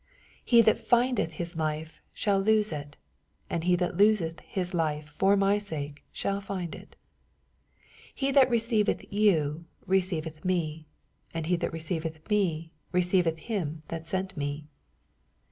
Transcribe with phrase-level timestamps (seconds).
[0.45, 2.95] 89 He that findeth his life shaU lose it:
[3.51, 6.95] and he that loseth his life for my sake shall And it.
[6.95, 6.97] 40
[8.15, 10.87] He that receiveth you reoeivetb me,
[11.35, 14.65] and he that receiveth me receiveth him that sent me.